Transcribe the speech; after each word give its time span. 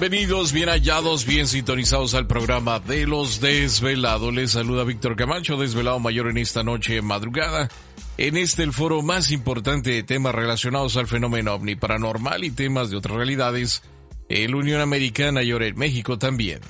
Bienvenidos, 0.00 0.52
bien 0.52 0.68
hallados, 0.68 1.26
bien 1.26 1.48
sintonizados 1.48 2.14
al 2.14 2.28
programa 2.28 2.78
de 2.78 3.04
los 3.04 3.40
desvelados. 3.40 4.32
Les 4.32 4.52
saluda 4.52 4.84
Víctor 4.84 5.16
Camacho, 5.16 5.56
desvelado 5.56 5.98
mayor 5.98 6.28
en 6.28 6.38
esta 6.38 6.62
noche 6.62 7.02
madrugada. 7.02 7.68
En 8.16 8.36
este 8.36 8.62
el 8.62 8.72
foro 8.72 9.02
más 9.02 9.32
importante 9.32 9.90
de 9.90 10.04
temas 10.04 10.36
relacionados 10.36 10.96
al 10.96 11.08
fenómeno 11.08 11.52
ovni 11.52 11.74
paranormal 11.74 12.44
y 12.44 12.52
temas 12.52 12.90
de 12.90 12.96
otras 12.96 13.16
realidades 13.16 13.82
en 14.28 14.52
la 14.52 14.58
Unión 14.58 14.80
Americana 14.80 15.42
y 15.42 15.50
ahora 15.50 15.66
en 15.66 15.76
México 15.76 16.16
también. 16.16 16.60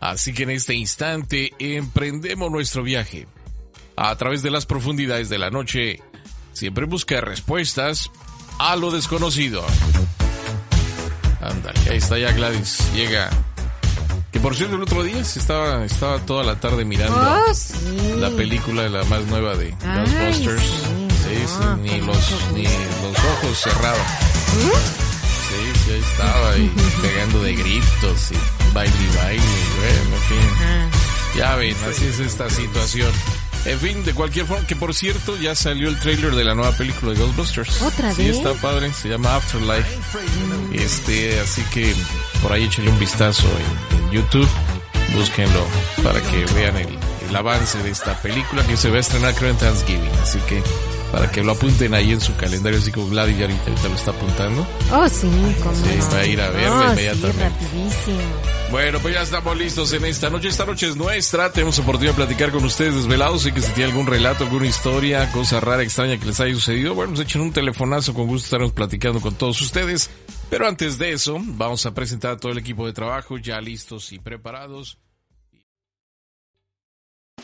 Así 0.00 0.32
que 0.32 0.44
en 0.44 0.50
este 0.50 0.74
instante 0.74 1.52
emprendemos 1.58 2.50
nuestro 2.50 2.82
viaje 2.82 3.26
a 3.94 4.16
través 4.16 4.42
de 4.42 4.50
las 4.50 4.64
profundidades 4.64 5.28
de 5.28 5.36
la 5.36 5.50
noche, 5.50 6.00
siempre 6.54 6.86
busca 6.86 7.20
respuestas 7.20 8.10
a 8.58 8.74
lo 8.76 8.90
desconocido. 8.90 9.62
Ándale, 11.44 11.78
ahí 11.90 11.98
está 11.98 12.18
ya 12.18 12.32
Gladys, 12.32 12.78
llega. 12.94 13.28
Que 14.32 14.40
por 14.40 14.56
cierto 14.56 14.74
el 14.76 14.82
otro 14.82 15.02
día 15.04 15.20
estaba, 15.20 15.84
estaba 15.84 16.18
toda 16.20 16.42
la 16.42 16.56
tarde 16.58 16.84
mirando 16.84 17.16
Oh, 17.16 18.16
la 18.18 18.30
película 18.30 18.88
la 18.88 19.04
más 19.04 19.22
nueva 19.26 19.54
de 19.56 19.70
Ghostbusters. 19.70 20.62
Sí, 20.62 21.36
sí, 21.46 21.64
ni 21.82 22.00
los, 22.00 22.18
ni 22.54 22.64
los 22.64 23.18
ojos 23.18 23.58
cerrados. 23.62 24.06
Sí, 24.50 25.80
sí, 25.84 25.90
ahí 25.92 26.00
estaba 26.10 26.50
ahí 26.50 26.72
pegando 27.02 27.42
de 27.42 27.54
gritos 27.54 28.32
y 28.32 28.72
baile 28.74 28.94
y 28.98 29.16
baile, 29.16 29.42
y 29.42 29.80
bueno, 29.80 30.16
en 30.16 30.22
fin. 30.22 31.38
Ya 31.38 31.56
ven, 31.56 31.76
así 31.88 32.06
es 32.06 32.18
esta 32.20 32.48
situación. 32.50 33.12
En 33.66 33.78
fin, 33.80 34.04
de 34.04 34.12
cualquier 34.12 34.46
forma, 34.46 34.66
que 34.66 34.76
por 34.76 34.94
cierto, 34.94 35.36
ya 35.38 35.54
salió 35.54 35.88
el 35.88 35.98
trailer 35.98 36.34
de 36.34 36.44
la 36.44 36.54
nueva 36.54 36.72
película 36.76 37.12
de 37.12 37.18
Ghostbusters. 37.20 37.80
¿Otra 37.82 38.12
Sí, 38.14 38.26
vez? 38.28 38.36
está 38.36 38.52
padre, 38.54 38.92
se 38.92 39.08
llama 39.08 39.34
Afterlife. 39.36 39.88
Este, 40.72 41.40
así 41.40 41.62
que 41.72 41.94
por 42.42 42.52
ahí 42.52 42.64
échenle 42.64 42.90
un 42.90 42.98
vistazo 42.98 43.46
en, 43.92 43.98
en 44.04 44.10
YouTube, 44.10 44.48
búsquenlo 45.14 45.66
para 46.02 46.20
que 46.20 46.44
vean 46.54 46.76
el, 46.76 46.98
el 47.28 47.36
avance 47.36 47.78
de 47.82 47.90
esta 47.90 48.20
película 48.20 48.66
que 48.66 48.76
se 48.76 48.90
va 48.90 48.96
a 48.98 49.00
estrenar 49.00 49.34
creo 49.34 49.50
en 49.50 49.56
Thanksgiving, 49.56 50.10
así 50.22 50.38
que 50.40 50.62
para 51.14 51.30
que 51.30 51.44
lo 51.44 51.52
apunten 51.52 51.94
ahí 51.94 52.10
en 52.10 52.20
su 52.20 52.34
calendario, 52.34 52.80
así 52.80 52.90
como 52.90 53.06
Gladys 53.08 53.38
ya 53.38 53.44
ahorita, 53.44 53.62
ahorita 53.70 53.88
lo 53.88 53.94
está 53.94 54.10
apuntando. 54.10 54.66
Oh, 54.90 55.08
sí, 55.08 55.28
cómo 55.62 55.72
Sí, 55.76 55.96
no. 55.96 56.10
va 56.10 56.18
a 56.18 56.26
ir 56.26 56.40
a 56.40 56.50
verla 56.50 56.68
No, 56.86 56.92
inmediatamente. 56.92 57.38
Sí, 57.38 57.44
rapidísimo. 57.44 58.18
Bueno, 58.72 58.98
pues 58.98 59.14
ya 59.14 59.22
estamos 59.22 59.56
listos 59.56 59.92
en 59.92 60.04
esta 60.06 60.28
noche. 60.28 60.48
Esta 60.48 60.64
noche 60.66 60.88
es 60.88 60.96
nuestra. 60.96 61.52
Tenemos 61.52 61.78
oportunidad 61.78 62.14
de 62.14 62.16
platicar 62.16 62.50
con 62.50 62.64
ustedes 62.64 62.96
desvelados. 62.96 63.46
Y 63.46 63.52
que 63.52 63.60
si 63.62 63.70
tiene 63.74 63.90
algún 63.92 64.08
relato, 64.08 64.42
alguna 64.42 64.66
historia, 64.66 65.30
cosa 65.30 65.60
rara, 65.60 65.84
extraña 65.84 66.18
que 66.18 66.26
les 66.26 66.40
haya 66.40 66.52
sucedido, 66.52 66.94
bueno, 66.96 67.12
pues 67.14 67.24
echen 67.28 67.42
un 67.42 67.52
telefonazo. 67.52 68.12
Con 68.12 68.26
gusto 68.26 68.46
estaremos 68.46 68.72
platicando 68.72 69.20
con 69.20 69.36
todos 69.36 69.60
ustedes. 69.60 70.10
Pero 70.50 70.66
antes 70.66 70.98
de 70.98 71.12
eso, 71.12 71.38
vamos 71.40 71.86
a 71.86 71.94
presentar 71.94 72.32
a 72.32 72.36
todo 72.38 72.50
el 72.50 72.58
equipo 72.58 72.86
de 72.86 72.92
trabajo 72.92 73.38
ya 73.38 73.60
listos 73.60 74.12
y 74.12 74.18
preparados. 74.18 74.98